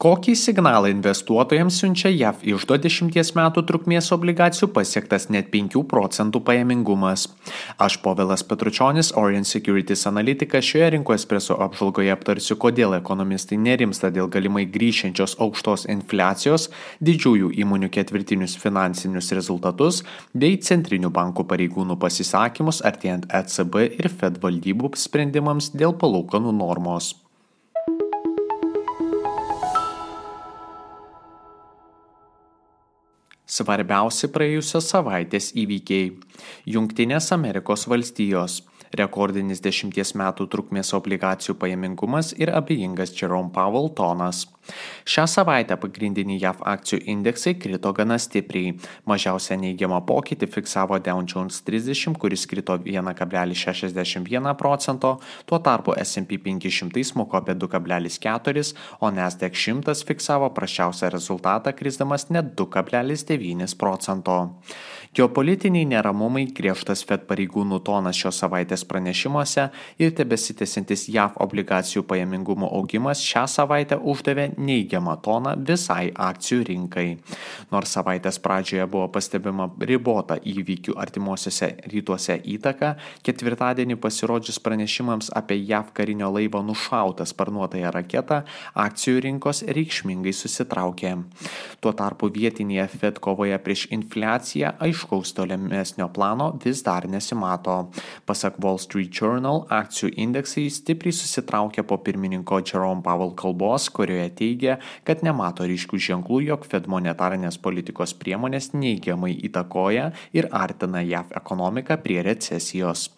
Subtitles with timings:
[0.00, 7.26] Kokį signalą investuotojams siunčia JAV išdo 10 metų trukmės obligacijų pasiektas net 5 procentų pajamingumas?
[7.76, 14.32] Aš Povilas Petručionis, Orient Securities analitikas šioje rinko espreso apžvalgoje aptarsiu, kodėl ekonomistai nerimsta dėl
[14.32, 16.70] galimai grįšiančios aukštos infliacijos,
[17.04, 20.00] didžiųjų įmonių ketvirtinius finansinius rezultatus
[20.32, 27.18] bei centrinių bankų pareigūnų pasisakymus artėjant ECB ir Fed valdybų sprendimams dėl palūkanų normos.
[33.50, 36.12] Svarbiausi praėjusios savaitės įvykiai.
[36.70, 38.60] Junktinės Amerikos valstijos
[38.94, 44.44] rekordinis dešimties metų trukmės obligacijų pajamingumas ir abejingas Jerome Powell tonas.
[45.04, 48.74] Šią savaitę pagrindiniai JAV akcijų indeksai krito gana stipriai.
[49.10, 55.16] Mažiausią neigiamą pokytį fiksavo Dow Jones 30, kuris krito 1,61 procento,
[55.46, 62.54] tuo tarpu S&P 500 smuko apie 2,4, o Nasdaq 100 fiksavo prašiausią rezultatą krisdamas net
[62.56, 64.38] 2,9 procento.
[65.10, 69.64] Geopolitiniai neramumai, griežtas Fed pareigūnų tonas šios savaitės pranešimuose
[69.98, 77.06] ir tebesitėsintis JAV obligacijų pajamingumo augimas šią savaitę uždavė neigiamą toną visai akcijų rinkai.
[77.72, 82.94] Nors savaitės pradžioje buvo pastebima ribota įvykių artimuosiuose rytuose įtaka,
[83.26, 88.42] ketvirtadienį pasirodžius pranešimams apie JAV karinio laivo nušautą sparnuotąją raketą,
[88.74, 91.16] akcijų rinkos reikšmingai susitraukė.
[91.80, 97.76] Tuo tarpu vietinėje Fed kovoje prieš infliaciją aiškaus tolimesnio plano vis dar nesimato.
[98.28, 104.78] Pasak Wall Street Journal, akcijų indeksai stipriai susitraukė po pirmininko Jerome Powell kalbos, kurioje teigia,
[105.04, 111.98] kad nemato ryškių ženklų, jog Fed monetarinės politikos priemonės neigiamai įtakoja ir artina JAV ekonomiką
[112.04, 113.08] prie recesijos.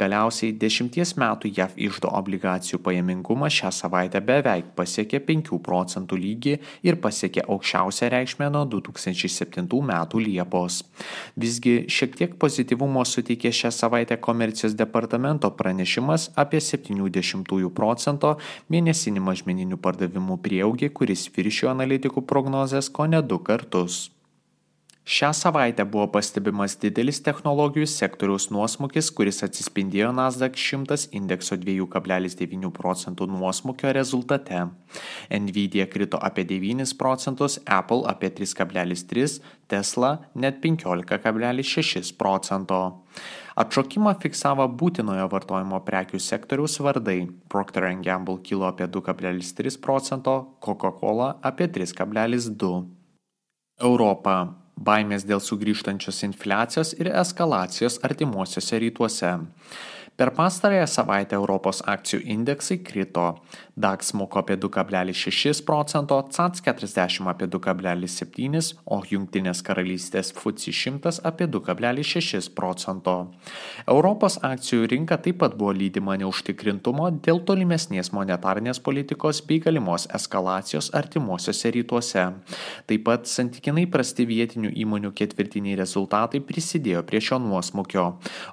[0.00, 6.54] Galiausiai 10 metų JAV išdo obligacijų pajamingumas šią savaitę beveik pasiekė 5 procentų lygį
[6.88, 10.82] ir pasiekė aukščiausią reikšmę nuo 2007 metų Liepos.
[11.36, 18.36] Visgi šiek tiek pozityvumo suteikė šią savaitę komercijos departamento pranešimas apie 70 procento
[18.72, 24.10] mėnesinį mažmeninių pardavimų prieaugį, kuris viršijo analitikų prognozes ko ne du kartus.
[25.02, 33.26] Šią savaitę buvo pastebimas didelis technologijų sektoriaus nuosmukis, kuris atsispindėjo Nasdaq 100 indekso 2,9 procentų
[33.26, 34.68] nuosmukio rezultate.
[35.28, 43.02] Nvidia krito apie 9 procentus, Apple apie 3,3, Tesla net 15,6 procento.
[43.52, 47.26] Atšokimą fiksavo būtinojo vartojimo prekių sektoriaus vardai.
[47.52, 52.72] Procter Gamble kilo apie 2,3 procento, Coca-Cola apie 3,2.
[53.82, 54.36] Europa
[54.76, 59.32] baimės dėl sugrįžtančios infliacijos ir eskalacijos artimuosiuose rytuose.
[60.16, 63.40] Per pastarąją savaitę Europos akcijų indeksai krito.
[63.76, 71.46] DAX smuko apie 2,6 procento, CAC 40 apie 2,7, o Junktinės karalystės FUCI 100 apie
[71.48, 73.14] 2,6 procento.
[73.86, 80.90] Europos akcijų rinka taip pat buvo lydima neužtikrintumo dėl tolimesnės monetarnės politikos bei galimos eskalacijos
[80.92, 82.26] artimuosiuose rytuose.
[82.86, 88.06] Taip pat santykinai prasti vietinių įmonių ketvirtiniai rezultatai prisidėjo prie šio nuosmukio.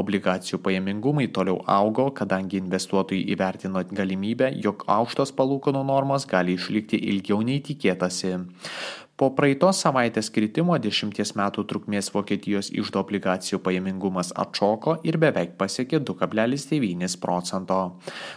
[0.00, 7.42] Obligacijų pajamingumai toliau augo, kadangi investuotojai įvertino galimybę, jog aukštos palūkanų normos gali išlikti ilgiau
[7.42, 8.38] nei tikėtasi.
[9.12, 16.00] Po praeitos savaitės kritimo 10 metų trukmės Vokietijos išdo obligacijų pajamingumas atšoko ir beveik pasiekė
[16.00, 17.76] 2,9 procento.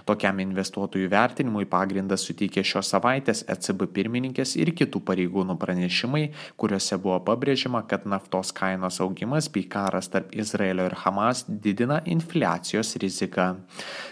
[0.05, 6.25] Tokiam investuotojų vertinimui pagrindas suteikė šios savaitės ECB pirmininkės ir kitų pareigūnų pranešimai,
[6.59, 12.97] kuriuose buvo pabrėžima, kad naftos kainos augimas bei karas tarp Izraelio ir Hamas didina infliacijos
[12.99, 13.47] riziką.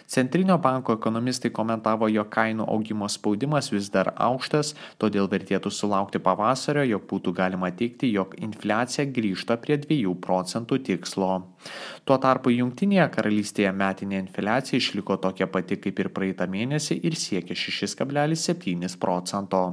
[0.07, 6.52] Centrinio banko ekonomistai komentavo, jog kainų augimo spaudimas vis dar aukštas, todėl vertėtų sulaukti pavasario
[6.53, 11.49] pavasario, jog būtų galima teikti, jog infliacija grįžta prie 2 procentų tikslo.
[12.05, 17.55] Tuo tarpu Junktinėje karalystėje metinė infliacija išliko tokia pati kaip ir praeitą mėnesį ir siekia
[17.55, 19.63] 6,7 procento.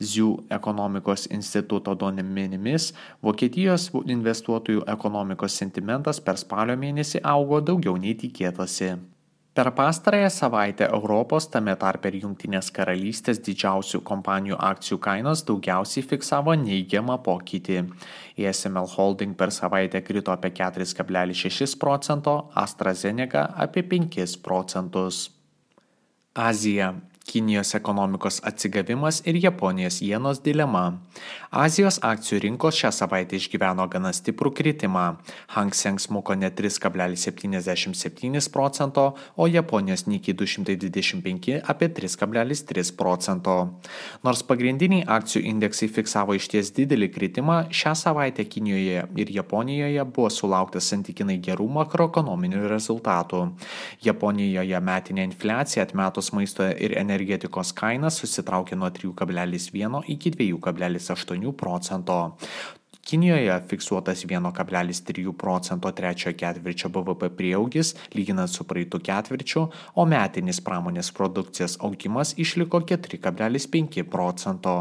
[0.00, 2.92] ZIU ekonomikos instituto duomenimis
[3.22, 9.17] Vokietijos investuotojų ekonomikos sentimentas per spalio mėnesį augo daugiau nei tikėtasi.
[9.58, 16.54] Per pastarąją savaitę Europos, tame tarp ir Junktinės karalystės didžiausių kompanijų akcijų kainos daugiausiai fiksavo
[16.60, 17.80] neigiamą pokytį.
[18.38, 25.24] ESML Holding per savaitę krito apie 4,6 procento, AstraZeneca apie 5 procentus.
[26.38, 26.92] Azija.
[27.28, 30.98] Kinijos ekonomikos atsigavimas ir Japonijos jenos dilema.
[31.52, 35.16] Azijos akcijų rinkos šią savaitę išgyveno gana stiprų kritimą.
[35.52, 43.56] Hang Seng smuko net 3,77 procento, o Japonijos Nikkei 225 apie 3,3 procento.
[44.24, 50.88] Nors pagrindiniai akcijų indeksai fiksavo išties didelį kritimą, šią savaitę Kinijoje ir Japonijoje buvo sulauktas
[50.92, 53.52] santykinai gerų makroekonominių rezultatų.
[54.04, 62.18] Japonijoje metinė infliacija atmetus maisto ir energijos energetikos kaina susitraukė nuo 3,1 iki 2,8 procento.
[63.08, 69.62] Kinijoje fiksuotas 1,3 procento trečiojo ketvirčio BVP prieaugis lyginant su praeitų ketvirčiu,
[69.96, 74.76] o metinis pramonės produkcijos augimas išliko 4,5 procento.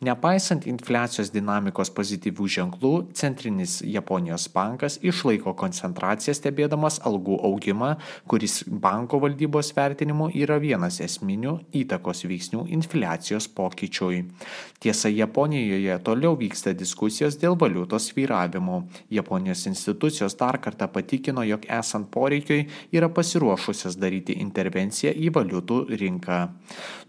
[0.00, 7.92] Nepaisant infliacijos dinamikos pozityvių ženklų, Centrinis Japonijos bankas išlaiko koncentraciją stebėdamas algų augimą,
[8.30, 14.22] kuris banko valdybos vertinimu yra vienas esminių įtakos veiksnių infliacijos pokyčiui.
[14.80, 18.84] Tiesa, Japonijoje toliau vyksta diskusijos dėl dėl valiutos svyravimų.
[19.10, 26.38] Japonijos institucijos dar kartą patikino, jog esant poreikiui yra pasiruošusios daryti intervenciją į valiutų rinką.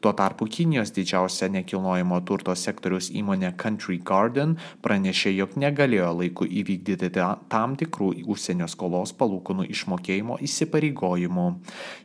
[0.02, 7.12] Tuo tarpu Kinijos didžiausia nekilnojamo turto sektoriaus įmonė Country Garden pranešė, jog negalėjo laiku įvykdyti
[7.50, 11.48] tam tikrų užsienio skolos palūkanų išmokėjimo įsipareigojimų.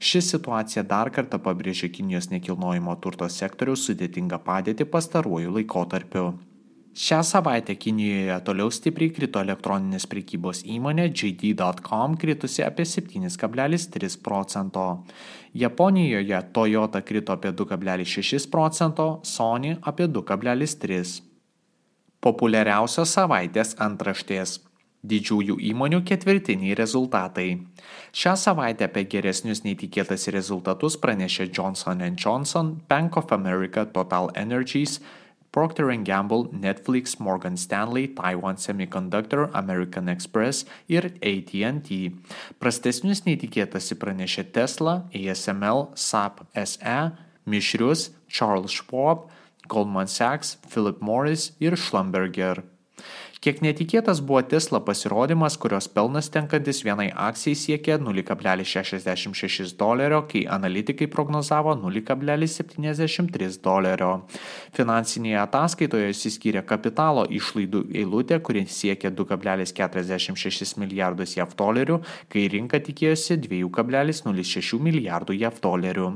[0.01, 6.35] Ši situacija dar kartą pabrėžė Kinijos nekilnojamo turto sektoriaus sudėtingą padėtį pastaruoju laikotarpiu.
[6.97, 14.85] Šią savaitę Kinijoje toliau stipriai krito elektroninės prekybos įmonė JD.com kritusi apie 7,3 procento.
[15.53, 21.21] Japonijoje Toyota krito apie 2,6 procento, Sony apie 2,3.
[22.25, 24.63] Populiariausios savaitės antraštės.
[25.05, 27.51] Didžiųjų įmonių ketvirtiniai rezultatai.
[28.17, 35.03] Šią savaitę apie geresnius nei tikėtas rezultatus pranešė Johnson Johnson, Bank of America, Total Energies,
[35.57, 42.13] Procter & Gamble, Netflix, Morgan Stanley, Taiwan Semiconductor, American Express ir AT&T.
[42.61, 46.99] Prastesnius neįtikėtasi pranešė Tesla, ASML, SAP SE,
[47.49, 49.31] Mišrius, Charles Schwab,
[49.65, 52.61] Goldman Sachs, Philip Morris ir Schlumberger.
[53.47, 61.07] Kiek netikėtas buvo Tesla pasirodymas, kurios pelnas tenkantis vienai akcijai siekė 0,66 dolerio, kai analitikai
[61.07, 64.09] prognozavo 0,73 dolerio.
[64.75, 73.39] Finansinėje ataskaitoje įsiskyrė kapitalo išlaidų eilutė, kuri siekė 2,46 milijardus JAV dolerių, kai rinka tikėjosi
[73.47, 76.09] 2,06 milijardų JAV dolerių.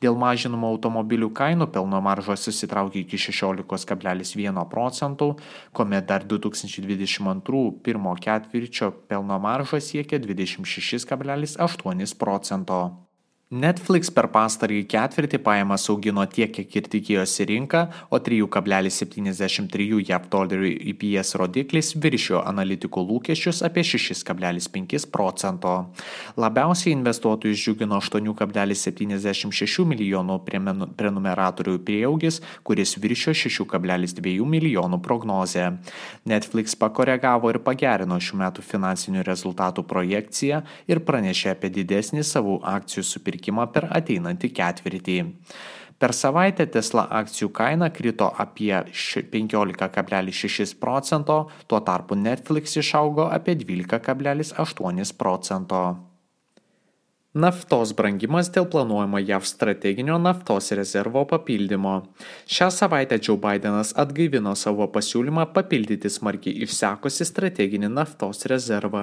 [0.00, 5.30] Dėl mažinamo automobilių kainų pelno maržos susitraukė iki 16,1 procentų,
[5.76, 13.07] kuomet dar 2000 2022 pirmo ketvirčio pelno marža siekia 26,8 procento.
[13.48, 20.72] Netflix per pastarąjį ketvirtį pajamas augino tiek, kiek ir tikėjosi rinka, o 3,73 JAV dolerių
[20.92, 25.72] IPS rodiklis viršijo analitikų lūkesčius apie 6,5 procento.
[26.36, 30.36] Labiausiai investuotojus džiugino 8,76 milijonų
[31.00, 33.32] prenumeratorių prieaugis, kuris viršijo
[33.64, 35.70] 6,2 milijonų prognozę.
[36.28, 43.08] Netflix pakoregavo ir pagerino šių metų finansinių rezultatų projekciją ir pranešė apie didesnį savų akcijų
[43.08, 45.18] supirkimą pirkimą per ateinantį ketvirtį.
[45.98, 55.16] Per savaitę Tesla akcijų kaina krito apie 15,6 procento, tuo tarpu Netflix išaugo apie 12,8
[55.18, 56.07] procento.
[57.38, 61.92] Naftos brangimas dėl planuojamo JAV strateginio naftos rezervo papildymo.
[62.50, 69.02] Šią savaitę Joe Bidenas atgaivino savo pasiūlymą papildyti smarkiai išsekusi strateginį naftos rezervą.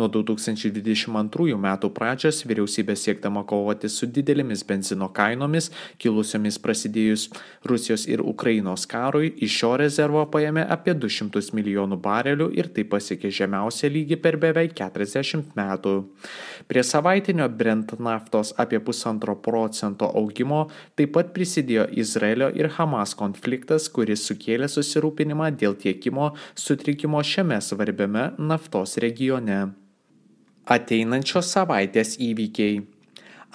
[0.00, 5.70] Nuo 2022 metų pradžios vyriausybė siekdama kovoti su didelėmis benzino kainomis,
[6.02, 7.28] kilusiomis prasidėjus
[7.68, 13.30] Rusijos ir Ukrainos karui, iš šio rezervo paėmė apie 200 milijonų barelių ir tai pasiekė
[13.38, 15.96] žemiausią lygį per beveik 40 metų.
[16.66, 20.60] Prie savaitinio Brent naftos apie pusantro procento augimo
[20.96, 28.30] taip pat prisidėjo Izraelio ir Hamas konfliktas, kuris sukėlė susirūpinimą dėl tiekimo sutrikimo šiame svarbiame
[28.40, 29.58] naftos regione.
[30.64, 32.80] Ateinančios savaitės įvykiai.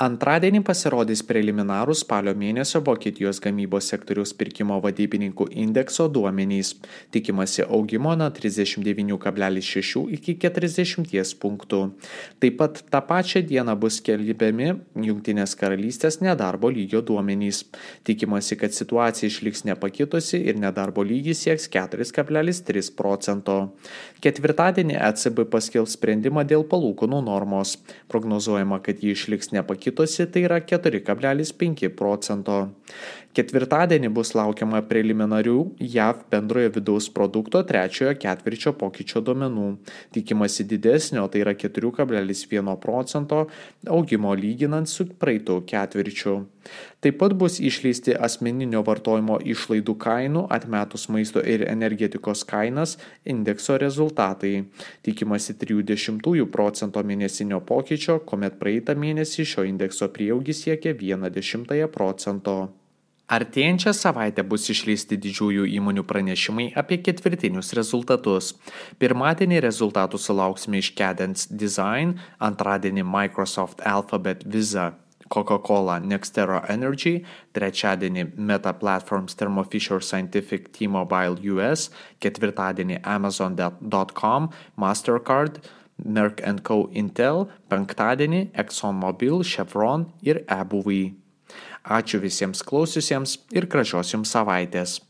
[0.02, 6.72] Antradienį pasirodys preliminarų spalio mėnesio Vokietijos gamybos sektoriaus pirkimo vadybininkų indekso duomenys.
[7.14, 11.82] Tikimasi augimo nuo 39,6 iki 40 punktų.
[12.42, 17.62] Taip pat tą pačią dieną bus skelbiami Junktinės karalystės nedarbo lygio duomenys.
[18.02, 23.60] Tikimasi, kad situacija išliks nepakitusi ir nedarbo lygis sieks 4,3 procento.
[24.26, 27.78] Ketvirtadienį ECB paskelbs sprendimą dėl palūkanų normos.
[28.10, 32.58] Prognozuojama, kad ji išliks nepakitusi kitosi, tai yra 4,5 procento.
[33.34, 35.58] Ketvirtadienį bus laukiama preliminarių
[35.96, 39.70] JAV bendrojo vidaus produkto trečiojo ketvirčio pokyčio duomenų.
[40.14, 43.48] Tikimasi didesnio, tai yra 4,1 procento
[43.90, 46.44] augimo lyginant su praeitų ketvirčiu.
[47.04, 54.54] Taip pat bus išleisti asmeninio vartojimo išlaidų kainų atmetus maisto ir energetikos kainas indekso rezultatai.
[55.04, 62.58] Tikimasi 30 procento mėnesinio pokyčio, kuomet praeitą mėnesį šio indekso prieaugis siekia 1,1 procento.
[63.34, 68.52] Artėjančią savaitę bus išleisti didžiųjų įmonių pranešimai apie ketvirtinius rezultatus.
[69.00, 74.92] Pirmadienį rezultatų sulauksime iš Cadence Design, antradienį Microsoft Alphabet Visa.
[75.34, 77.24] Coca-Cola Nextera Energy,
[77.58, 81.90] trečiadienį Meta Platforms Thermo Fisher Scientific T-Mobile US,
[82.22, 85.64] ketvirtadienį Amazon.com, Mastercard,
[86.04, 86.78] Merck Co.
[86.94, 91.16] Intel, penktadienį ExxonMobil, Chevron ir eBuvai.
[91.84, 95.02] Ačiū visiems klausiusiems ir gražios jums savaitės.